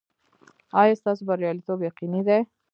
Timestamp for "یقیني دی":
1.89-2.39